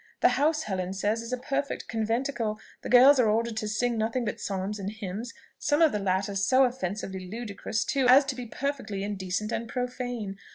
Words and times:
The 0.21 0.29
house, 0.29 0.63
Helen 0.63 0.93
says, 0.93 1.21
is 1.21 1.31
a 1.31 1.37
perfect 1.37 1.87
conventicle. 1.87 2.59
The 2.81 2.89
girls 2.89 3.19
are 3.19 3.29
ordered 3.29 3.55
to 3.57 3.67
sing 3.67 3.99
nothing 3.99 4.25
but 4.25 4.39
psalms 4.41 4.79
and 4.79 4.89
hymns; 4.89 5.31
some 5.59 5.79
of 5.79 5.91
the 5.91 5.99
latter 5.99 6.33
so 6.35 6.63
offensively 6.63 7.29
ludicrous, 7.29 7.85
too, 7.85 8.07
as 8.09 8.25
to 8.25 8.35
be 8.35 8.47
perfectly 8.47 9.03
indecent 9.03 9.51
and 9.51 9.69
profane. 9.69 10.39